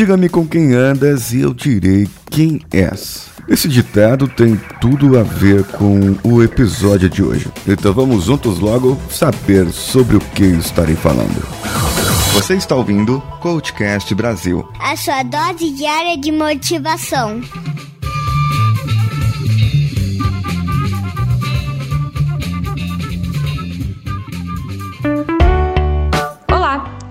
Diga-me 0.00 0.30
com 0.30 0.48
quem 0.48 0.72
andas 0.72 1.30
e 1.34 1.42
eu 1.42 1.52
direi 1.52 2.08
quem 2.30 2.58
és. 2.70 3.26
Esse 3.46 3.68
ditado 3.68 4.26
tem 4.26 4.58
tudo 4.80 5.18
a 5.18 5.22
ver 5.22 5.62
com 5.62 6.16
o 6.24 6.42
episódio 6.42 7.06
de 7.10 7.22
hoje. 7.22 7.52
Então 7.68 7.92
vamos 7.92 8.24
juntos 8.24 8.60
logo 8.60 8.98
saber 9.10 9.70
sobre 9.70 10.16
o 10.16 10.20
que 10.20 10.44
estarei 10.44 10.96
falando. 10.96 11.46
Você 12.32 12.54
está 12.54 12.74
ouvindo 12.74 13.20
Coachcast 13.42 14.14
Brasil 14.14 14.66
a 14.80 14.96
sua 14.96 15.22
dose 15.22 15.70
diária 15.70 16.16
de 16.16 16.32
motivação. 16.32 17.42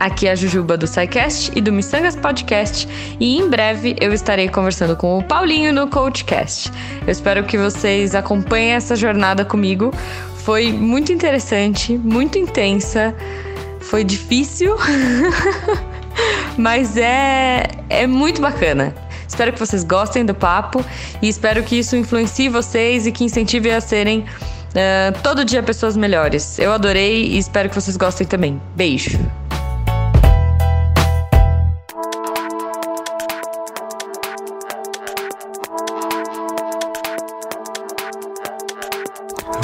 Aqui 0.09 0.27
é 0.27 0.31
a 0.31 0.35
Jujuba 0.35 0.75
do 0.75 0.87
SciCast 0.87 1.51
e 1.55 1.61
do 1.61 1.71
Missangas 1.71 2.15
Podcast 2.15 2.89
e 3.19 3.37
em 3.37 3.47
breve 3.47 3.95
eu 4.01 4.11
estarei 4.11 4.49
conversando 4.49 4.95
com 4.95 5.19
o 5.19 5.23
Paulinho 5.23 5.71
no 5.71 5.87
Coachcast. 5.87 6.71
Eu 7.05 7.11
espero 7.11 7.43
que 7.43 7.59
vocês 7.59 8.15
acompanhem 8.15 8.71
essa 8.71 8.95
jornada 8.95 9.45
comigo. 9.45 9.93
Foi 10.37 10.73
muito 10.73 11.13
interessante, 11.13 11.95
muito 11.95 12.39
intensa, 12.39 13.15
foi 13.79 14.03
difícil, 14.03 14.75
mas 16.57 16.97
é, 16.97 17.67
é 17.87 18.07
muito 18.07 18.41
bacana. 18.41 18.95
Espero 19.27 19.53
que 19.53 19.59
vocês 19.59 19.83
gostem 19.83 20.25
do 20.25 20.33
papo 20.33 20.83
e 21.21 21.29
espero 21.29 21.61
que 21.61 21.77
isso 21.77 21.95
influencie 21.95 22.49
vocês 22.49 23.05
e 23.05 23.11
que 23.11 23.23
incentive 23.23 23.69
a 23.69 23.79
serem 23.79 24.21
uh, 24.21 25.21
todo 25.21 25.45
dia 25.45 25.61
pessoas 25.61 25.95
melhores. 25.95 26.57
Eu 26.57 26.73
adorei 26.73 27.25
e 27.27 27.37
espero 27.37 27.69
que 27.69 27.75
vocês 27.75 27.95
gostem 27.95 28.25
também. 28.25 28.59
Beijo! 28.75 29.38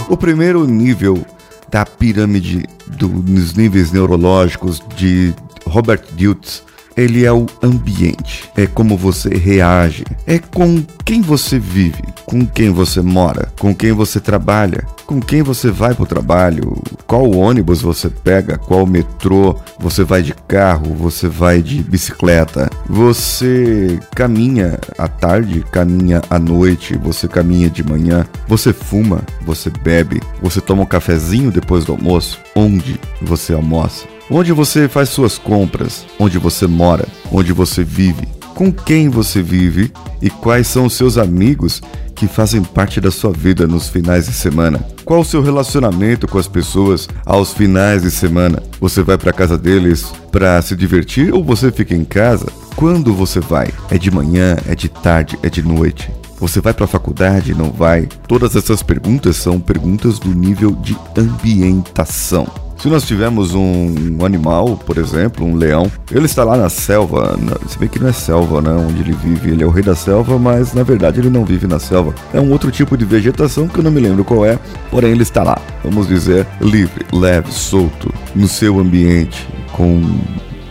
O 0.09 0.17
primeiro 0.17 0.65
nível 0.65 1.25
da 1.69 1.85
pirâmide 1.85 2.67
dos 2.87 3.53
níveis 3.55 3.91
neurológicos 3.91 4.81
de 4.95 5.33
Robert 5.65 6.03
Dilts 6.15 6.63
ele 6.95 7.25
é 7.25 7.31
o 7.31 7.45
ambiente, 7.61 8.49
é 8.55 8.65
como 8.65 8.97
você 8.97 9.29
reage, 9.29 10.05
é 10.25 10.39
com 10.39 10.83
quem 11.03 11.21
você 11.21 11.59
vive, 11.59 12.03
com 12.25 12.45
quem 12.45 12.69
você 12.69 13.01
mora, 13.01 13.51
com 13.59 13.75
quem 13.75 13.91
você 13.91 14.19
trabalha, 14.19 14.85
com 15.05 15.19
quem 15.19 15.43
você 15.43 15.69
vai 15.69 15.93
para 15.93 16.03
o 16.03 16.07
trabalho, 16.07 16.81
qual 17.05 17.29
ônibus 17.29 17.81
você 17.81 18.09
pega, 18.09 18.57
qual 18.57 18.85
metrô, 18.85 19.55
você 19.79 20.03
vai 20.03 20.23
de 20.23 20.33
carro, 20.47 20.93
você 20.95 21.27
vai 21.27 21.61
de 21.61 21.83
bicicleta, 21.83 22.69
você 22.89 23.99
caminha 24.15 24.79
à 24.97 25.07
tarde, 25.07 25.65
caminha 25.71 26.21
à 26.29 26.39
noite, 26.39 26.97
você 26.97 27.27
caminha 27.27 27.69
de 27.69 27.83
manhã, 27.83 28.25
você 28.47 28.73
fuma, 28.73 29.21
você 29.45 29.69
bebe, 29.69 30.21
você 30.41 30.61
toma 30.61 30.83
um 30.83 30.87
cafezinho 30.87 31.51
depois 31.51 31.85
do 31.85 31.91
almoço, 31.91 32.39
onde 32.55 32.99
você 33.21 33.53
almoça. 33.53 34.14
Onde 34.29 34.51
você 34.51 34.89
faz 34.89 35.09
suas 35.09 35.37
compras, 35.37 36.03
onde 36.19 36.39
você 36.39 36.65
mora, 36.65 37.07
onde 37.31 37.53
você 37.53 37.83
vive, 37.83 38.27
com 38.55 38.71
quem 38.71 39.07
você 39.07 39.39
vive 39.39 39.91
e 40.19 40.31
quais 40.31 40.65
são 40.65 40.85
os 40.87 40.93
seus 40.93 41.17
amigos 41.17 41.79
que 42.15 42.27
fazem 42.27 42.63
parte 42.63 42.99
da 42.99 43.11
sua 43.11 43.31
vida 43.31 43.67
nos 43.67 43.87
finais 43.87 44.25
de 44.25 44.33
semana. 44.33 44.83
Qual 45.03 45.19
o 45.19 45.25
seu 45.25 45.43
relacionamento 45.43 46.27
com 46.27 46.39
as 46.39 46.47
pessoas 46.47 47.07
aos 47.23 47.53
finais 47.53 48.01
de 48.01 48.09
semana? 48.09 48.63
Você 48.79 49.03
vai 49.03 49.17
para 49.17 49.33
casa 49.33 49.57
deles 49.57 50.11
para 50.31 50.59
se 50.61 50.75
divertir 50.75 51.31
ou 51.31 51.43
você 51.43 51.71
fica 51.71 51.93
em 51.93 52.05
casa? 52.05 52.47
Quando 52.75 53.13
você 53.13 53.39
vai? 53.39 53.71
É 53.91 53.97
de 53.97 54.09
manhã, 54.09 54.57
é 54.67 54.73
de 54.73 54.89
tarde, 54.89 55.37
é 55.43 55.49
de 55.49 55.61
noite? 55.61 56.09
Você 56.39 56.59
vai 56.59 56.73
para 56.73 56.85
a 56.85 56.87
faculdade? 56.87 57.53
Não 57.53 57.71
vai? 57.71 58.07
Todas 58.27 58.55
essas 58.55 58.81
perguntas 58.81 59.35
são 59.35 59.59
perguntas 59.59 60.17
do 60.17 60.33
nível 60.33 60.71
de 60.71 60.97
ambientação. 61.15 62.64
Se 62.77 62.89
nós 62.89 63.03
tivermos 63.03 63.53
um, 63.55 64.23
animal, 64.23 64.77
por 64.77 64.97
exemplo, 64.97 65.45
um 65.45 65.55
leão, 65.55 65.91
ele 66.11 66.25
está 66.25 66.43
lá 66.43 66.57
na 66.57 66.69
selva, 66.69 67.37
se 67.67 67.79
bem 67.79 67.87
que 67.87 67.99
não 67.99 68.09
é 68.09 68.13
selva, 68.13 68.61
né, 68.61 68.71
onde 68.71 69.01
ele 69.01 69.13
vive, 69.13 69.51
ele 69.51 69.63
é 69.63 69.65
o 69.65 69.69
rei 69.69 69.83
da 69.83 69.95
selva, 69.95 70.37
mas 70.37 70.73
na 70.73 70.83
verdade 70.83 71.19
ele 71.19 71.29
não 71.29 71.45
vive 71.45 71.67
na 71.67 71.79
selva. 71.79 72.13
É 72.33 72.39
um 72.39 72.51
outro 72.51 72.69
tipo 72.71 72.97
de 72.97 73.05
vegetação 73.05 73.67
que 73.67 73.79
eu 73.79 73.83
não 73.83 73.91
me 73.91 74.01
lembro 74.01 74.23
qual 74.23 74.45
é, 74.45 74.59
porém 74.91 75.11
ele 75.11 75.23
está 75.23 75.41
lá, 75.41 75.59
vamos 75.83 76.07
dizer, 76.07 76.45
livre, 76.61 77.05
leve, 77.11 77.51
solto, 77.51 78.13
no 78.35 78.47
seu 78.47 78.79
ambiente, 78.79 79.47
com 79.71 80.01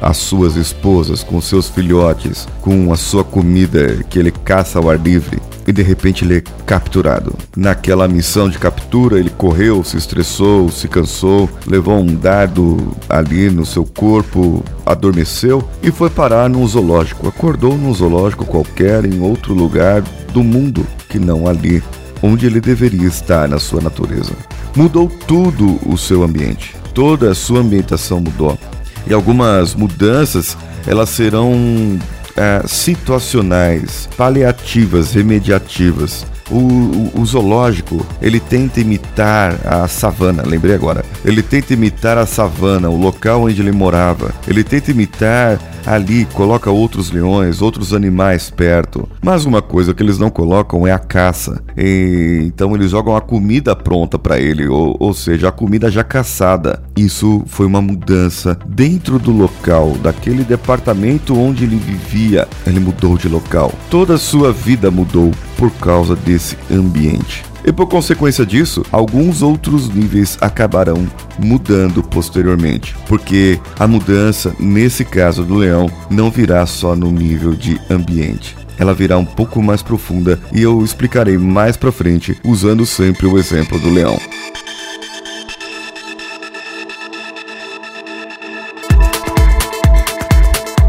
as 0.00 0.18
suas 0.18 0.56
esposas, 0.56 1.22
com 1.22 1.40
seus 1.40 1.68
filhotes, 1.68 2.46
com 2.60 2.92
a 2.92 2.96
sua 2.96 3.24
comida 3.24 4.04
que 4.08 4.18
ele 4.18 4.30
caça 4.30 4.78
ao 4.78 4.90
ar 4.90 4.98
livre 4.98 5.40
e 5.66 5.72
de 5.72 5.82
repente 5.82 6.24
ele 6.24 6.38
é 6.38 6.42
capturado. 6.66 7.34
Naquela 7.56 8.06
missão 8.08 8.48
de 8.48 8.58
captura, 8.58 9.18
ele 9.18 9.30
correu, 9.30 9.82
se 9.82 9.96
estressou, 9.96 10.70
se 10.70 10.88
cansou, 10.88 11.48
levou 11.66 11.98
um 11.98 12.14
dardo 12.14 12.94
ali 13.08 13.50
no 13.50 13.64
seu 13.64 13.84
corpo, 13.84 14.64
adormeceu 14.84 15.66
e 15.82 15.90
foi 15.90 16.10
parar 16.10 16.48
num 16.48 16.66
zoológico. 16.66 17.28
Acordou 17.28 17.76
num 17.76 17.92
zoológico 17.94 18.44
qualquer 18.44 19.04
em 19.04 19.20
outro 19.20 19.54
lugar 19.54 20.02
do 20.32 20.42
mundo 20.42 20.86
que 21.08 21.18
não 21.18 21.46
ali, 21.46 21.82
onde 22.22 22.46
ele 22.46 22.60
deveria 22.60 23.06
estar 23.06 23.48
na 23.48 23.58
sua 23.58 23.80
natureza. 23.80 24.32
Mudou 24.74 25.08
tudo 25.26 25.78
o 25.86 25.96
seu 25.96 26.22
ambiente. 26.22 26.74
Toda 26.92 27.30
a 27.30 27.34
sua 27.34 27.60
ambientação 27.60 28.20
mudou. 28.20 28.58
E 29.06 29.12
algumas 29.12 29.74
mudanças 29.74 30.56
elas 30.86 31.10
serão 31.10 31.98
é, 32.36 32.66
situacionais, 32.66 34.08
paliativas, 34.16 35.12
remediativas. 35.12 36.26
O, 36.50 36.56
o, 36.56 37.20
o, 37.20 37.26
zoológico 37.26 38.04
ele 38.20 38.38
tenta 38.38 38.80
imitar 38.80 39.58
a 39.64 39.88
savana, 39.88 40.42
lembrei 40.46 40.74
agora. 40.74 41.04
Ele 41.24 41.42
tenta 41.42 41.72
imitar 41.72 42.18
a 42.18 42.26
savana, 42.26 42.90
o 42.90 42.96
local 42.96 43.44
onde 43.44 43.60
ele 43.60 43.72
morava. 43.72 44.32
Ele 44.46 44.62
tenta 44.62 44.90
imitar 44.90 45.58
ali 45.86 46.24
coloca 46.26 46.70
outros 46.70 47.10
leões, 47.10 47.60
outros 47.60 47.92
animais 47.92 48.50
perto. 48.50 49.08
Mas 49.22 49.44
uma 49.44 49.60
coisa 49.60 49.94
que 49.94 50.02
eles 50.02 50.18
não 50.18 50.30
colocam 50.30 50.86
é 50.86 50.92
a 50.92 50.98
caça. 50.98 51.62
E, 51.76 52.42
então 52.46 52.74
eles 52.74 52.90
jogam 52.90 53.16
a 53.16 53.20
comida 53.20 53.76
pronta 53.76 54.18
para 54.18 54.38
ele, 54.38 54.66
ou, 54.66 54.96
ou 54.98 55.14
seja, 55.14 55.48
a 55.48 55.52
comida 55.52 55.90
já 55.90 56.04
caçada. 56.04 56.82
Isso 56.96 57.42
foi 57.46 57.66
uma 57.66 57.80
mudança 57.80 58.58
dentro 58.66 59.18
do 59.18 59.32
local, 59.32 59.92
daquele 60.02 60.44
departamento 60.44 61.38
onde 61.38 61.64
ele 61.64 61.76
vivia. 61.76 62.48
Ele 62.66 62.80
mudou 62.80 63.16
de 63.16 63.28
local. 63.28 63.72
Toda 63.90 64.14
a 64.14 64.18
sua 64.18 64.52
vida 64.52 64.90
mudou 64.90 65.30
por 65.56 65.70
causa 65.72 66.14
desse 66.14 66.56
ambiente. 66.70 67.44
E 67.66 67.72
por 67.72 67.86
consequência 67.86 68.44
disso, 68.44 68.84
alguns 68.92 69.40
outros 69.40 69.88
níveis 69.88 70.36
acabarão 70.40 71.08
mudando 71.38 72.02
posteriormente, 72.02 72.94
porque 73.08 73.58
a 73.78 73.86
mudança, 73.86 74.54
nesse 74.60 75.02
caso 75.04 75.42
do 75.42 75.54
leão, 75.54 75.90
não 76.10 76.30
virá 76.30 76.66
só 76.66 76.94
no 76.94 77.10
nível 77.10 77.54
de 77.54 77.80
ambiente. 77.90 78.54
Ela 78.78 78.92
virá 78.92 79.16
um 79.16 79.24
pouco 79.24 79.62
mais 79.62 79.82
profunda 79.82 80.38
e 80.52 80.60
eu 80.60 80.84
explicarei 80.84 81.38
mais 81.38 81.76
para 81.76 81.92
frente 81.92 82.36
usando 82.44 82.84
sempre 82.84 83.26
o 83.26 83.38
exemplo 83.38 83.78
do 83.78 83.88
leão. 83.88 84.18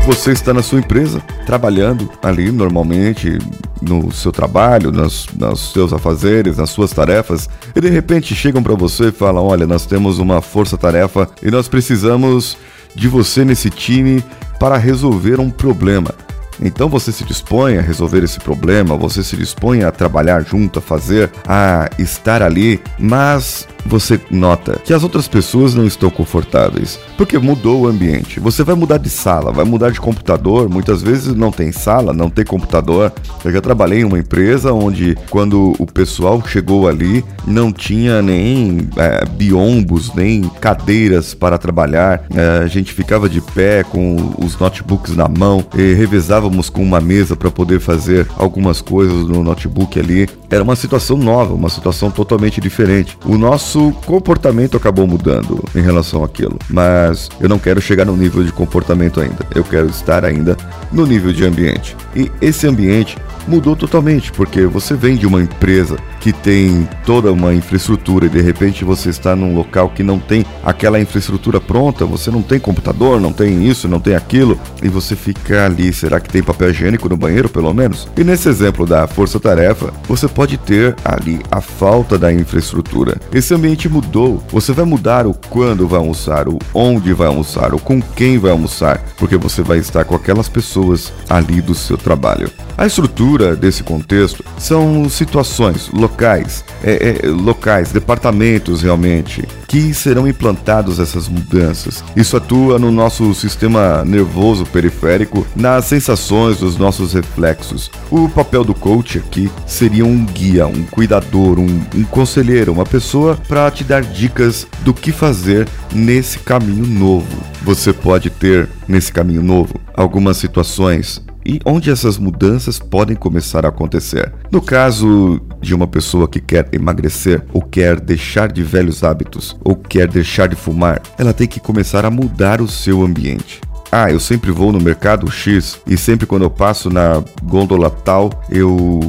Você 0.06 0.34
está 0.34 0.54
na 0.54 0.62
sua 0.62 0.78
empresa, 0.78 1.20
trabalhando 1.48 2.08
ali 2.22 2.52
normalmente, 2.52 3.40
no 3.82 4.12
seu 4.12 4.32
trabalho, 4.32 4.92
nos, 4.92 5.28
nos 5.36 5.74
seus 5.74 5.92
afazeres, 5.92 6.58
nas 6.58 6.70
suas 6.70 6.92
tarefas, 6.92 7.50
e 7.76 7.82
de 7.82 7.90
repente 7.90 8.36
chegam 8.36 8.62
para 8.62 8.76
você 8.76 9.06
e 9.06 9.12
falam: 9.12 9.44
Olha, 9.46 9.66
nós 9.66 9.88
temos 9.88 10.20
uma 10.20 10.42
força-tarefa 10.42 11.28
e 11.42 11.50
nós 11.50 11.68
precisamos 11.68 12.56
de 12.94 13.08
você 13.08 13.44
nesse 13.44 13.72
time 13.72 14.24
para 14.60 14.78
resolver 14.78 15.40
um 15.40 15.50
problema. 15.50 16.14
Então 16.62 16.90
você 16.90 17.12
se 17.12 17.24
dispõe 17.24 17.78
a 17.78 17.82
resolver 17.82 18.24
esse 18.24 18.40
problema, 18.40 18.98
você 18.98 19.24
se 19.24 19.36
dispõe 19.36 19.84
a 19.84 19.92
trabalhar 19.92 20.42
junto, 20.44 20.80
a 20.80 20.82
fazer, 20.82 21.32
a 21.48 21.90
estar 21.98 22.42
ali, 22.42 22.80
mas 23.00 23.68
você 23.86 24.20
nota 24.32 24.80
que 24.84 24.94
as 24.94 25.04
outras 25.04 25.28
pessoas 25.28 25.76
não 25.76 25.86
estão 25.86 26.10
confortáveis, 26.10 27.00
porque 27.18 27.38
mudou 27.38 27.82
o 27.82 27.88
ambiente. 27.88 28.40
Você 28.40 28.64
vai 28.64 28.76
mudar 28.76 28.98
de 28.98 29.10
sala, 29.10 29.52
vai 29.52 29.64
mudar 29.64 29.92
de 29.92 30.02
computador, 30.02 30.68
muitas 30.68 31.02
vezes 31.02 31.36
não 31.36 31.52
tem 31.52 31.72
sala, 31.72 32.12
não 32.12 32.30
tem 32.30 32.44
computador. 32.44 33.14
Eu 33.44 33.52
já 33.52 33.62
trabalhei 33.62 34.00
em 34.00 34.04
uma 34.04 34.18
empresa 34.18 34.74
onde, 34.74 35.16
quando 35.30 35.74
o 35.78 35.86
pessoal 35.86 36.42
chegou 36.46 36.88
ali, 36.88 37.24
não 37.46 37.72
tinha 37.72 38.22
nem 38.22 38.90
é, 38.98 39.24
biombos, 39.26 40.14
nem 40.16 40.42
cadeiras 40.60 41.34
para 41.34 41.58
trabalhar. 41.58 42.24
É, 42.34 42.64
a 42.64 42.68
gente 42.68 42.92
ficava 42.92 43.30
de 43.30 43.40
pé 43.40 43.84
com 43.84 44.34
os 44.44 44.58
notebooks 44.58 45.16
na 45.16 45.28
mão 45.28 45.64
e 45.78 45.94
revezava 45.94 46.45
contávamos 46.46 46.70
com 46.70 46.84
uma 46.84 47.02
mesa 47.02 47.36
para 47.36 47.50
poder 47.50 47.80
fazer 47.80 48.28
algumas 48.38 48.80
coisas 48.80 49.28
no 49.28 49.44
notebook 49.44 50.00
ali. 50.00 50.30
Era 50.56 50.64
uma 50.64 50.78
situação 50.78 51.18
nova, 51.18 51.54
uma 51.54 51.68
situação 51.68 52.10
totalmente 52.10 52.62
diferente. 52.62 53.18
O 53.26 53.38
nosso 53.38 53.92
comportamento 54.06 54.78
acabou 54.78 55.06
mudando 55.06 55.62
em 55.76 55.82
relação 55.82 56.24
àquilo, 56.24 56.58
mas 56.70 57.28
eu 57.42 57.50
não 57.50 57.60
quero 57.60 57.82
chegar 57.82 58.06
no 58.06 58.16
nível 58.16 58.42
de 58.42 58.54
comportamento 58.54 59.20
ainda. 59.20 59.46
Eu 59.54 59.66
quero 59.66 59.88
estar 59.88 60.24
ainda 60.24 60.56
no 60.94 61.06
nível 61.06 61.34
de 61.34 61.44
ambiente. 61.44 61.94
E 62.16 62.32
esse 62.40 62.66
ambiente 62.66 63.18
mudou 63.48 63.76
totalmente, 63.76 64.32
porque 64.32 64.66
você 64.66 64.94
vem 64.94 65.16
de 65.16 65.28
uma 65.28 65.42
empresa 65.42 65.98
que 66.20 66.32
tem 66.34 66.88
toda 67.06 67.32
uma 67.32 67.54
infraestrutura 67.54 68.26
e 68.26 68.30
de 68.30 68.42
repente 68.42 68.84
você 68.84 69.10
está 69.10 69.36
num 69.36 69.54
local 69.54 69.90
que 69.90 70.04
não 70.04 70.20
tem 70.20 70.46
aquela 70.64 71.00
infraestrutura 71.00 71.62
pronta, 71.62 72.06
você 72.06 72.32
não 72.32 72.42
tem 72.42 72.60
computador, 72.60 73.20
não 73.22 73.32
tem 73.32 73.68
isso, 73.68 73.88
não 73.88 74.00
tem 74.00 74.16
aquilo, 74.16 74.60
e 74.82 74.90
você 74.90 75.16
fica 75.16 75.66
ali, 75.66 75.94
será 75.94 76.20
que 76.20 76.30
tem 76.30 76.42
papel 76.42 76.72
higiênico 76.72 77.08
no 77.10 77.18
banheiro 77.18 77.50
pelo 77.50 77.74
menos? 77.74 78.08
E 78.18 78.24
nesse 78.24 78.50
exemplo 78.50 78.86
da 78.86 79.08
força-tarefa, 79.08 79.94
você 80.08 80.28
pode 80.28 80.45
ter 80.58 80.96
ali 81.04 81.42
a 81.50 81.60
falta 81.60 82.18
da 82.18 82.32
infraestrutura. 82.32 83.18
Esse 83.34 83.54
ambiente 83.54 83.90
mudou, 83.90 84.44
você 84.50 84.72
vai 84.72 84.86
mudar 84.86 85.26
o 85.26 85.34
quando 85.50 85.88
vai 85.88 86.00
almoçar, 86.00 86.48
o 86.48 86.60
onde 86.74 87.14
vai 87.14 87.28
almoçar, 87.28 87.74
o 87.74 87.80
com 87.80 88.02
quem 88.02 88.38
vai 88.38 88.52
almoçar, 88.52 89.02
porque 89.18 89.38
você 89.38 89.62
vai 89.62 89.80
estar 89.80 90.06
com 90.06 90.16
aquelas 90.16 90.48
pessoas 90.48 91.12
ali 91.30 91.62
do 91.62 91.74
seu 91.74 91.98
trabalho. 91.98 92.50
A 92.78 92.86
estrutura 92.86 93.56
desse 93.56 93.84
contexto 93.84 94.44
são 94.58 95.10
situações 95.10 95.90
locais, 95.94 96.64
é, 96.84 97.22
é, 97.24 97.28
locais, 97.28 97.92
departamentos 97.92 98.82
realmente, 98.82 99.48
que 99.68 99.94
serão 99.94 100.28
implantados 100.28 101.00
essas 101.00 101.30
mudanças. 101.30 102.04
Isso 102.16 102.36
atua 102.36 102.78
no 102.78 102.92
nosso 102.92 103.34
sistema 103.34 104.04
nervoso 104.04 104.66
periférico, 104.66 105.48
nas 105.56 105.86
sensações 105.86 106.58
dos 106.58 106.78
nossos 106.78 107.14
reflexos. 107.14 107.90
O 108.12 108.28
papel 108.28 108.64
do 108.64 108.74
coach 108.74 109.18
aqui 109.18 109.50
seria 109.66 110.06
um 110.06 110.25
guia, 110.26 110.68
um 110.68 110.84
cuidador, 110.84 111.60
um, 111.60 111.82
um 111.96 112.04
conselheiro, 112.04 112.72
uma 112.72 112.86
pessoa 112.86 113.38
para 113.48 113.70
te 113.72 113.84
dar 113.84 114.02
dicas 114.02 114.68
do 114.82 114.94
que 114.94 115.12
fazer 115.12 115.68
nesse 115.94 116.40
caminho 116.40 116.86
novo. 116.86 117.38
Você 117.64 117.94
pode 117.94 118.30
ter 118.30 118.70
nesse 118.88 119.12
caminho 119.12 119.42
novo 119.42 119.76
algumas 119.96 120.38
situações 120.38 121.24
e 121.46 121.60
onde 121.64 121.92
essas 121.92 122.18
mudanças 122.18 122.80
podem 122.80 123.16
começar 123.16 123.66
a 123.66 123.70
acontecer. 123.70 124.34
No 124.52 124.62
caso 124.62 125.40
de 125.62 125.76
uma 125.76 125.88
pessoa 125.88 126.28
que 126.28 126.40
quer 126.40 126.68
emagrecer, 126.72 127.44
ou 127.54 127.62
quer 127.62 128.00
deixar 128.00 128.52
de 128.52 128.64
velhos 128.64 129.04
hábitos, 129.04 129.56
ou 129.64 129.76
quer 129.76 130.08
deixar 130.08 130.48
de 130.48 130.56
fumar, 130.56 131.02
ela 131.18 131.34
tem 131.34 131.48
que 131.48 131.60
começar 131.60 132.04
a 132.04 132.10
mudar 132.10 132.62
o 132.62 132.68
seu 132.68 133.04
ambiente. 133.04 133.62
Ah, 133.92 134.12
eu 134.12 134.20
sempre 134.20 134.52
vou 134.52 134.72
no 134.72 134.80
mercado 134.80 135.30
X 135.32 135.80
e 135.88 135.98
sempre 135.98 136.26
quando 136.26 136.44
eu 136.44 136.50
passo 136.50 136.90
na 136.90 137.24
gôndola 137.44 137.90
tal, 137.90 138.30
eu, 138.50 139.00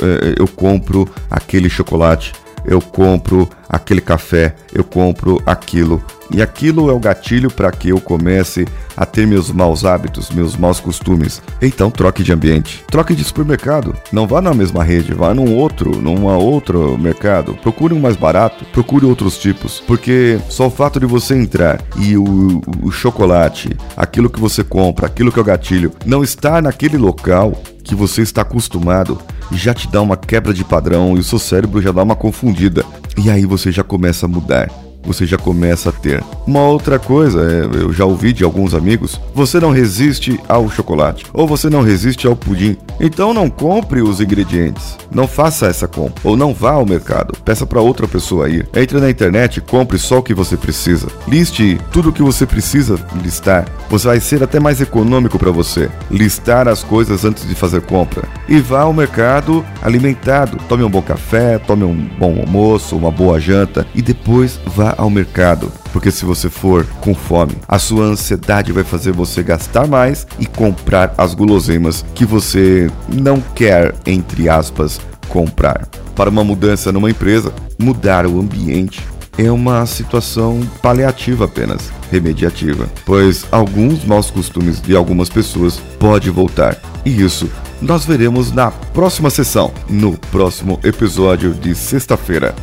é, 0.00 0.34
eu 0.38 0.46
compro 0.46 1.08
aquele 1.30 1.68
chocolate. 1.68 2.32
Eu 2.64 2.80
compro 2.80 3.48
aquele 3.68 4.00
café, 4.00 4.54
eu 4.72 4.84
compro 4.84 5.42
aquilo. 5.46 6.02
E 6.32 6.42
aquilo 6.42 6.90
é 6.90 6.92
o 6.92 6.98
gatilho 6.98 7.50
para 7.50 7.70
que 7.70 7.88
eu 7.88 8.00
comece 8.00 8.66
a 8.96 9.06
ter 9.06 9.26
meus 9.26 9.50
maus 9.50 9.84
hábitos, 9.84 10.30
meus 10.30 10.56
maus 10.56 10.80
costumes. 10.80 11.40
Então 11.62 11.90
troque 11.90 12.24
de 12.24 12.32
ambiente, 12.32 12.84
troque 12.90 13.14
de 13.14 13.22
supermercado. 13.22 13.94
Não 14.10 14.26
vá 14.26 14.40
na 14.40 14.52
mesma 14.52 14.82
rede, 14.82 15.14
vá 15.14 15.32
num 15.32 15.54
outro, 15.54 16.00
num 16.00 16.24
outro 16.24 16.98
mercado. 16.98 17.54
Procure 17.62 17.94
um 17.94 18.00
mais 18.00 18.16
barato, 18.16 18.64
procure 18.72 19.06
outros 19.06 19.38
tipos, 19.38 19.80
porque 19.86 20.38
só 20.48 20.66
o 20.66 20.70
fato 20.70 20.98
de 20.98 21.06
você 21.06 21.36
entrar 21.36 21.80
e 21.96 22.16
o, 22.16 22.60
o 22.82 22.90
chocolate, 22.90 23.76
aquilo 23.96 24.30
que 24.30 24.40
você 24.40 24.64
compra, 24.64 25.06
aquilo 25.06 25.30
que 25.30 25.38
é 25.38 25.42
o 25.42 25.44
gatilho, 25.44 25.92
não 26.04 26.24
estar 26.24 26.60
naquele 26.60 26.96
local 26.96 27.52
que 27.84 27.94
você 27.94 28.22
está 28.22 28.42
acostumado, 28.42 29.20
já 29.52 29.72
te 29.72 29.86
dá 29.86 30.02
uma 30.02 30.16
quebra 30.16 30.52
de 30.52 30.64
padrão 30.64 31.16
e 31.16 31.20
o 31.20 31.24
seu 31.24 31.38
cérebro 31.38 31.80
já 31.80 31.92
dá 31.92 32.02
uma 32.02 32.16
confundida. 32.16 32.84
E 33.16 33.30
aí 33.30 33.46
você 33.46 33.55
já 33.70 33.82
começa 33.82 34.26
a 34.26 34.28
mudar 34.28 34.70
você 35.06 35.24
já 35.24 35.38
começa 35.38 35.90
a 35.90 35.92
ter. 35.92 36.22
Uma 36.46 36.62
outra 36.62 36.98
coisa, 36.98 37.40
é, 37.40 37.64
eu 37.82 37.92
já 37.92 38.04
ouvi 38.04 38.32
de 38.32 38.42
alguns 38.42 38.74
amigos, 38.74 39.20
você 39.32 39.60
não 39.60 39.70
resiste 39.70 40.38
ao 40.48 40.68
chocolate 40.68 41.24
ou 41.32 41.46
você 41.46 41.70
não 41.70 41.80
resiste 41.80 42.26
ao 42.26 42.34
pudim. 42.34 42.76
Então 43.00 43.34
não 43.34 43.48
compre 43.48 44.02
os 44.02 44.20
ingredientes. 44.20 44.96
Não 45.10 45.26
faça 45.26 45.66
essa 45.66 45.86
compra 45.86 46.20
ou 46.24 46.36
não 46.36 46.54
vá 46.54 46.72
ao 46.72 46.86
mercado. 46.86 47.34
Peça 47.44 47.66
para 47.66 47.80
outra 47.80 48.08
pessoa 48.08 48.48
ir. 48.48 48.68
Entre 48.74 48.98
na 48.98 49.10
internet 49.10 49.58
e 49.58 49.60
compre 49.60 49.98
só 49.98 50.18
o 50.18 50.22
que 50.22 50.34
você 50.34 50.56
precisa. 50.56 51.08
Liste 51.28 51.78
tudo 51.92 52.10
o 52.10 52.12
que 52.12 52.22
você 52.22 52.46
precisa 52.46 52.98
listar. 53.22 53.66
Você 53.88 54.08
vai 54.08 54.20
ser 54.20 54.42
até 54.42 54.58
mais 54.58 54.80
econômico 54.80 55.38
para 55.38 55.50
você. 55.50 55.90
Listar 56.10 56.68
as 56.68 56.82
coisas 56.82 57.24
antes 57.24 57.46
de 57.46 57.54
fazer 57.54 57.82
compra. 57.82 58.24
E 58.48 58.58
vá 58.58 58.80
ao 58.80 58.92
mercado 58.92 59.64
alimentado. 59.82 60.58
Tome 60.68 60.84
um 60.84 60.90
bom 60.90 61.02
café, 61.02 61.58
tome 61.58 61.84
um 61.84 62.08
bom 62.18 62.40
almoço, 62.40 62.96
uma 62.96 63.10
boa 63.10 63.40
janta 63.40 63.86
e 63.94 64.02
depois 64.02 64.60
vá 64.66 64.94
ao 64.96 65.10
mercado, 65.10 65.72
porque 65.96 66.10
se 66.10 66.26
você 66.26 66.50
for 66.50 66.86
com 67.00 67.14
fome, 67.14 67.56
a 67.66 67.78
sua 67.78 68.04
ansiedade 68.04 68.70
vai 68.70 68.84
fazer 68.84 69.12
você 69.12 69.42
gastar 69.42 69.86
mais 69.86 70.26
e 70.38 70.44
comprar 70.44 71.14
as 71.16 71.32
guloseimas 71.32 72.04
que 72.14 72.26
você 72.26 72.90
não 73.08 73.40
quer, 73.40 73.94
entre 74.04 74.46
aspas, 74.46 75.00
comprar. 75.26 75.88
Para 76.14 76.28
uma 76.28 76.44
mudança 76.44 76.92
numa 76.92 77.10
empresa, 77.10 77.50
mudar 77.78 78.26
o 78.26 78.38
ambiente 78.38 79.02
é 79.38 79.50
uma 79.50 79.86
situação 79.86 80.60
paliativa 80.82 81.46
apenas, 81.46 81.90
remediativa, 82.12 82.86
pois 83.06 83.46
alguns 83.50 84.04
maus 84.04 84.30
costumes 84.30 84.82
de 84.82 84.94
algumas 84.94 85.30
pessoas 85.30 85.80
pode 85.98 86.28
voltar. 86.28 86.76
E 87.06 87.22
isso 87.22 87.50
nós 87.80 88.04
veremos 88.04 88.52
na 88.52 88.70
próxima 88.70 89.30
sessão, 89.30 89.72
no 89.88 90.18
próximo 90.30 90.78
episódio 90.84 91.54
de 91.54 91.74
sexta-feira. 91.74 92.54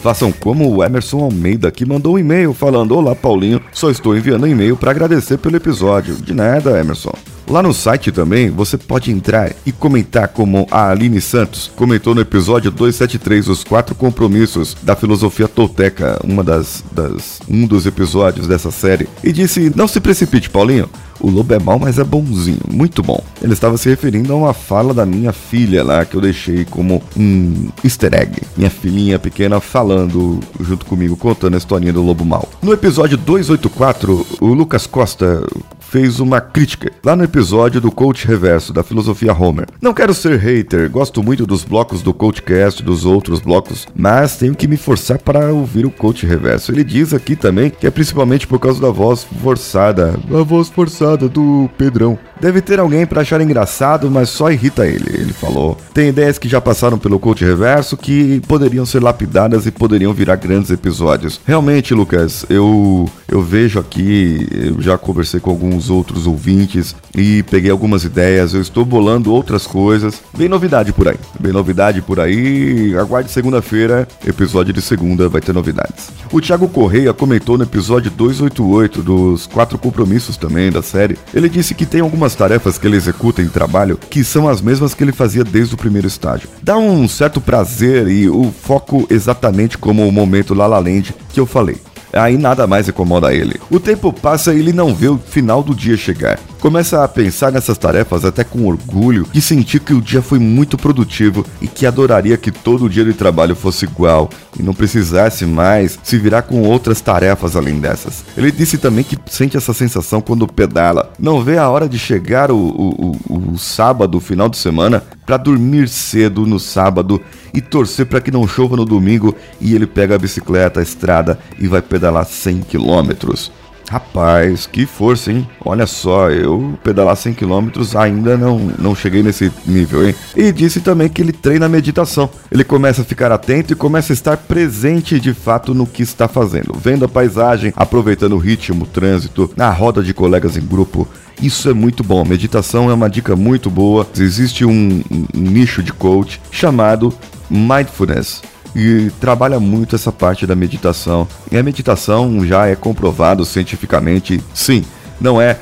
Façam 0.00 0.32
como 0.32 0.68
o 0.68 0.84
Emerson 0.84 1.18
Almeida, 1.24 1.70
que 1.70 1.84
mandou 1.84 2.14
um 2.14 2.18
e-mail 2.18 2.54
falando: 2.54 2.96
Olá, 2.96 3.14
Paulinho, 3.14 3.60
só 3.72 3.90
estou 3.90 4.16
enviando 4.16 4.44
um 4.44 4.48
e-mail 4.48 4.76
para 4.76 4.90
agradecer 4.90 5.38
pelo 5.38 5.56
episódio. 5.56 6.14
De 6.16 6.32
nada, 6.32 6.78
Emerson. 6.78 7.12
Lá 7.48 7.62
no 7.62 7.72
site 7.72 8.12
também 8.12 8.50
você 8.50 8.76
pode 8.76 9.10
entrar 9.10 9.52
e 9.64 9.72
comentar 9.72 10.28
como 10.28 10.66
a 10.70 10.90
Aline 10.90 11.18
Santos 11.18 11.70
comentou 11.74 12.14
no 12.14 12.20
episódio 12.20 12.70
273, 12.70 13.48
os 13.48 13.64
quatro 13.64 13.94
compromissos 13.94 14.76
da 14.82 14.94
filosofia 14.94 15.48
tolteca, 15.48 16.20
uma 16.22 16.44
das, 16.44 16.84
das 16.92 17.40
um 17.48 17.66
dos 17.66 17.86
episódios 17.86 18.46
dessa 18.46 18.70
série, 18.70 19.08
e 19.24 19.32
disse: 19.32 19.72
"Não 19.74 19.88
se 19.88 19.98
precipite, 19.98 20.50
Paulinho. 20.50 20.90
O 21.20 21.30
lobo 21.30 21.54
é 21.54 21.58
mau, 21.58 21.78
mas 21.78 21.98
é 21.98 22.04
bonzinho. 22.04 22.60
Muito 22.70 23.02
bom. 23.02 23.22
Ele 23.42 23.52
estava 23.52 23.76
se 23.76 23.88
referindo 23.88 24.32
a 24.32 24.36
uma 24.36 24.52
fala 24.52 24.94
da 24.94 25.04
minha 25.04 25.32
filha 25.32 25.82
lá, 25.82 26.04
que 26.04 26.14
eu 26.14 26.20
deixei 26.20 26.64
como 26.64 27.02
um 27.16 27.68
easter 27.84 28.14
egg. 28.14 28.42
Minha 28.56 28.70
filhinha 28.70 29.18
pequena 29.18 29.60
falando 29.60 30.40
junto 30.60 30.86
comigo, 30.86 31.16
contando 31.16 31.54
a 31.54 31.58
historinha 31.58 31.92
do 31.92 32.02
lobo 32.02 32.24
mau. 32.24 32.48
No 32.62 32.72
episódio 32.72 33.16
284, 33.16 34.26
o 34.40 34.46
Lucas 34.46 34.86
Costa 34.86 35.42
fez 35.80 36.20
uma 36.20 36.38
crítica 36.38 36.92
lá 37.02 37.16
no 37.16 37.24
episódio 37.24 37.80
do 37.80 37.90
Coach 37.90 38.26
Reverso 38.26 38.74
da 38.74 38.82
Filosofia 38.82 39.32
Homer. 39.32 39.66
Não 39.80 39.94
quero 39.94 40.12
ser 40.12 40.38
hater, 40.38 40.90
gosto 40.90 41.22
muito 41.22 41.46
dos 41.46 41.64
blocos 41.64 42.02
do 42.02 42.12
Coachcast, 42.12 42.82
dos 42.82 43.06
outros 43.06 43.40
blocos, 43.40 43.86
mas 43.96 44.36
tenho 44.36 44.54
que 44.54 44.68
me 44.68 44.76
forçar 44.76 45.18
para 45.18 45.50
ouvir 45.50 45.86
o 45.86 45.90
Coach 45.90 46.26
Reverso. 46.26 46.72
Ele 46.72 46.84
diz 46.84 47.14
aqui 47.14 47.34
também 47.34 47.70
que 47.70 47.86
é 47.86 47.90
principalmente 47.90 48.46
por 48.46 48.58
causa 48.58 48.80
da 48.80 48.90
voz 48.90 49.26
forçada, 49.42 50.14
a 50.30 50.42
voz 50.42 50.68
forçada 50.68 51.07
do 51.16 51.70
Pedrão. 51.78 52.18
Deve 52.40 52.60
ter 52.60 52.78
alguém 52.78 53.06
para 53.06 53.22
achar 53.22 53.40
engraçado, 53.40 54.10
mas 54.10 54.28
só 54.28 54.50
irrita 54.50 54.86
ele, 54.86 55.10
ele 55.12 55.32
falou. 55.32 55.76
Tem 55.92 56.08
ideias 56.08 56.38
que 56.38 56.48
já 56.48 56.60
passaram 56.60 56.98
pelo 56.98 57.18
coach 57.18 57.44
reverso 57.44 57.96
que 57.96 58.40
poderiam 58.46 58.86
ser 58.86 59.02
lapidadas 59.02 59.66
e 59.66 59.70
poderiam 59.70 60.12
virar 60.12 60.36
grandes 60.36 60.70
episódios. 60.70 61.40
Realmente, 61.44 61.94
Lucas, 61.94 62.44
eu 62.48 63.08
eu 63.30 63.42
vejo 63.42 63.78
aqui, 63.78 64.48
eu 64.50 64.80
já 64.80 64.96
conversei 64.96 65.38
com 65.38 65.50
alguns 65.50 65.90
outros 65.90 66.26
ouvintes 66.26 66.96
e 67.14 67.42
peguei 67.44 67.70
algumas 67.70 68.04
ideias, 68.04 68.54
eu 68.54 68.60
estou 68.60 68.84
bolando 68.84 69.32
outras 69.32 69.66
coisas. 69.66 70.22
Bem 70.36 70.48
novidade 70.48 70.92
por 70.92 71.08
aí. 71.08 71.16
Bem 71.38 71.52
novidade 71.52 72.00
por 72.00 72.20
aí. 72.20 72.96
Aguarde 72.96 73.30
segunda-feira, 73.30 74.08
episódio 74.26 74.72
de 74.72 74.80
segunda 74.80 75.28
vai 75.28 75.40
ter 75.40 75.52
novidades. 75.52 76.08
O 76.32 76.40
Thiago 76.40 76.68
Correia 76.68 77.12
comentou 77.12 77.58
no 77.58 77.64
episódio 77.64 78.10
288 78.10 79.02
dos 79.02 79.46
quatro 79.46 79.76
compromissos 79.78 80.36
também 80.36 80.70
da 80.70 80.82
série. 80.82 80.97
Ele 81.32 81.48
disse 81.48 81.74
que 81.74 81.86
tem 81.86 82.00
algumas 82.00 82.18
algumas 82.18 82.34
tarefas 82.34 82.76
que 82.76 82.86
ele 82.86 82.96
executa 82.96 83.40
em 83.40 83.48
trabalho 83.48 83.96
que 84.10 84.24
são 84.24 84.48
as 84.48 84.60
mesmas 84.60 84.92
que 84.92 85.04
ele 85.04 85.12
fazia 85.12 85.44
desde 85.44 85.74
o 85.74 85.78
primeiro 85.78 86.08
estágio. 86.08 86.48
Dá 86.60 86.76
um 86.76 87.06
certo 87.06 87.40
prazer 87.40 88.08
e 88.08 88.28
o 88.28 88.52
foco 88.52 89.06
exatamente 89.08 89.78
como 89.78 90.06
o 90.06 90.10
momento 90.10 90.52
La 90.52 90.66
La 90.66 90.78
Land 90.78 91.14
que 91.32 91.38
eu 91.38 91.46
falei 91.46 91.76
aí 92.12 92.38
nada 92.38 92.66
mais 92.66 92.88
incomoda 92.88 93.34
ele. 93.34 93.60
O 93.70 93.78
tempo 93.78 94.12
passa 94.12 94.54
e 94.54 94.58
ele 94.58 94.72
não 94.72 94.94
vê 94.94 95.08
o 95.08 95.18
final 95.18 95.62
do 95.62 95.74
dia 95.74 95.96
chegar. 95.96 96.38
Começa 96.60 97.04
a 97.04 97.08
pensar 97.08 97.52
nessas 97.52 97.78
tarefas 97.78 98.24
até 98.24 98.42
com 98.42 98.66
orgulho 98.66 99.28
e 99.32 99.40
sentir 99.40 99.78
que 99.78 99.94
o 99.94 100.00
dia 100.00 100.20
foi 100.20 100.40
muito 100.40 100.76
produtivo 100.76 101.46
e 101.62 101.68
que 101.68 101.86
adoraria 101.86 102.36
que 102.36 102.50
todo 102.50 102.86
o 102.86 102.88
dia 102.88 103.04
de 103.04 103.12
trabalho 103.12 103.54
fosse 103.54 103.84
igual 103.84 104.28
e 104.58 104.62
não 104.62 104.74
precisasse 104.74 105.46
mais 105.46 105.96
se 106.02 106.18
virar 106.18 106.42
com 106.42 106.62
outras 106.62 107.00
tarefas 107.00 107.54
além 107.54 107.78
dessas. 107.78 108.24
Ele 108.36 108.50
disse 108.50 108.76
também 108.76 109.04
que 109.04 109.16
sente 109.26 109.56
essa 109.56 109.72
sensação 109.72 110.20
quando 110.20 110.48
pedala. 110.48 111.12
Não 111.16 111.44
vê 111.44 111.58
a 111.58 111.68
hora 111.68 111.88
de 111.88 111.96
chegar 111.96 112.50
o, 112.50 112.56
o, 112.56 113.16
o, 113.28 113.52
o 113.52 113.58
sábado, 113.58 114.18
final 114.18 114.48
de 114.48 114.56
semana, 114.56 115.04
para 115.24 115.36
dormir 115.36 115.88
cedo 115.88 116.44
no 116.44 116.58
sábado 116.58 117.22
e 117.54 117.60
torcer 117.60 118.06
para 118.06 118.20
que 118.20 118.32
não 118.32 118.48
chova 118.48 118.76
no 118.76 118.84
domingo 118.84 119.32
e 119.60 119.76
ele 119.76 119.86
pega 119.86 120.16
a 120.16 120.18
bicicleta, 120.18 120.80
a 120.80 120.82
estrada 120.82 121.38
e 121.56 121.68
vai 121.68 121.80
pedalar 121.80 122.26
100 122.26 122.62
quilômetros. 122.62 123.52
Rapaz, 123.88 124.66
que 124.66 124.84
força, 124.84 125.32
hein? 125.32 125.48
Olha 125.64 125.86
só, 125.86 126.30
eu 126.30 126.78
pedalar 126.84 127.16
100 127.16 127.34
km 127.34 127.68
ainda 127.98 128.36
não, 128.36 128.58
não 128.78 128.94
cheguei 128.94 129.22
nesse 129.22 129.50
nível, 129.66 130.06
hein? 130.06 130.14
E 130.36 130.52
disse 130.52 130.80
também 130.80 131.08
que 131.08 131.22
ele 131.22 131.32
treina 131.32 131.68
meditação. 131.68 132.28
Ele 132.52 132.64
começa 132.64 133.00
a 133.00 133.04
ficar 133.04 133.32
atento 133.32 133.72
e 133.72 133.76
começa 133.76 134.12
a 134.12 134.14
estar 134.14 134.36
presente 134.36 135.18
de 135.18 135.32
fato 135.32 135.72
no 135.72 135.86
que 135.86 136.02
está 136.02 136.28
fazendo, 136.28 136.74
vendo 136.78 137.06
a 137.06 137.08
paisagem, 137.08 137.72
aproveitando 137.74 138.34
o 138.34 138.38
ritmo, 138.38 138.84
o 138.84 138.86
trânsito, 138.86 139.50
na 139.56 139.70
roda 139.70 140.02
de 140.02 140.12
colegas 140.12 140.56
em 140.58 140.66
grupo. 140.66 141.08
Isso 141.40 141.70
é 141.70 141.72
muito 141.72 142.04
bom. 142.04 142.24
Meditação 142.24 142.90
é 142.90 142.94
uma 142.94 143.08
dica 143.08 143.34
muito 143.34 143.70
boa. 143.70 144.06
Existe 144.18 144.66
um, 144.66 145.02
um 145.10 145.40
nicho 145.40 145.82
de 145.82 145.92
coach 145.92 146.40
chamado 146.50 147.14
Mindfulness 147.48 148.42
e 148.74 149.10
trabalha 149.20 149.58
muito 149.58 149.96
essa 149.96 150.12
parte 150.12 150.46
da 150.46 150.54
meditação. 150.54 151.26
E 151.50 151.56
a 151.56 151.62
meditação 151.62 152.44
já 152.46 152.66
é 152.66 152.76
comprovado 152.76 153.44
cientificamente, 153.44 154.42
sim, 154.54 154.84
não 155.20 155.40
é 155.40 155.58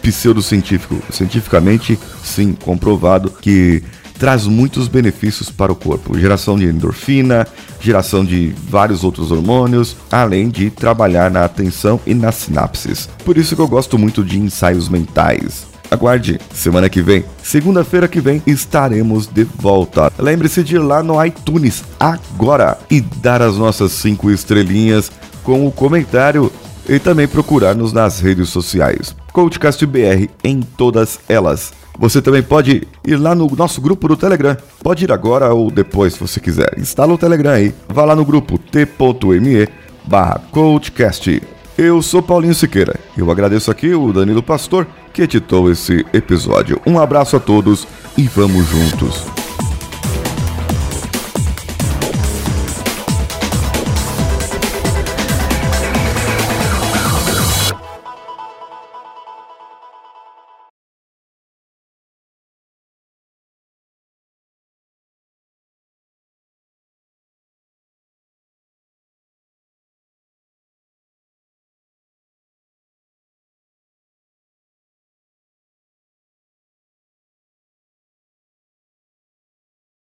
pseudocientífico, 0.00 1.00
cientificamente 1.10 1.98
sim, 2.22 2.52
comprovado 2.54 3.30
que 3.30 3.82
traz 4.18 4.46
muitos 4.46 4.88
benefícios 4.88 5.50
para 5.50 5.72
o 5.72 5.76
corpo, 5.76 6.18
geração 6.18 6.56
de 6.56 6.64
endorfina, 6.64 7.46
geração 7.80 8.24
de 8.24 8.54
vários 8.68 9.04
outros 9.04 9.30
hormônios, 9.30 9.96
além 10.10 10.48
de 10.48 10.70
trabalhar 10.70 11.30
na 11.30 11.44
atenção 11.44 12.00
e 12.06 12.14
nas 12.14 12.36
sinapses. 12.36 13.08
Por 13.24 13.36
isso 13.36 13.54
que 13.54 13.60
eu 13.60 13.68
gosto 13.68 13.98
muito 13.98 14.24
de 14.24 14.38
ensaios 14.38 14.88
mentais. 14.88 15.66
Aguarde, 15.90 16.40
semana 16.52 16.88
que 16.88 17.00
vem, 17.00 17.24
segunda-feira 17.42 18.08
que 18.08 18.20
vem, 18.20 18.42
estaremos 18.46 19.26
de 19.26 19.44
volta. 19.44 20.12
Lembre-se 20.18 20.62
de 20.62 20.76
ir 20.76 20.78
lá 20.80 21.02
no 21.02 21.24
iTunes 21.24 21.84
agora 21.98 22.78
e 22.90 23.00
dar 23.00 23.40
as 23.40 23.56
nossas 23.56 23.92
cinco 23.92 24.30
estrelinhas 24.30 25.10
com 25.42 25.66
o 25.66 25.72
comentário 25.72 26.50
e 26.88 26.98
também 26.98 27.28
procurar-nos 27.28 27.92
nas 27.92 28.20
redes 28.20 28.48
sociais. 28.48 29.14
Coachcast 29.32 29.84
BR 29.86 30.28
em 30.42 30.60
todas 30.60 31.20
elas. 31.28 31.72
Você 31.98 32.20
também 32.20 32.42
pode 32.42 32.86
ir 33.06 33.16
lá 33.16 33.34
no 33.34 33.46
nosso 33.56 33.80
grupo 33.80 34.08
do 34.08 34.16
Telegram. 34.16 34.56
Pode 34.82 35.04
ir 35.04 35.12
agora 35.12 35.52
ou 35.54 35.70
depois, 35.70 36.14
se 36.14 36.20
você 36.20 36.40
quiser. 36.40 36.74
Instala 36.78 37.14
o 37.14 37.18
Telegram 37.18 37.52
aí. 37.52 37.74
Vá 37.88 38.04
lá 38.04 38.14
no 38.14 38.24
grupo 38.24 38.58
t.me 38.58 39.68
barra 40.04 40.40
coachcast. 40.50 41.42
Eu 41.78 42.00
sou 42.00 42.22
Paulinho 42.22 42.54
Siqueira. 42.54 42.98
Eu 43.16 43.30
agradeço 43.30 43.70
aqui 43.70 43.94
o 43.94 44.10
Danilo 44.10 44.42
Pastor 44.42 44.86
que 45.12 45.22
editou 45.22 45.70
esse 45.70 46.06
episódio. 46.10 46.80
Um 46.86 46.98
abraço 46.98 47.36
a 47.36 47.40
todos 47.40 47.86
e 48.16 48.22
vamos 48.22 48.66
juntos. 48.66 49.45